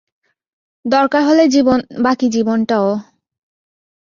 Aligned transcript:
দরকার 0.85 1.21
হলে 1.23 1.43
বাকি 2.03 2.27
জীবনটাও। 2.29 2.87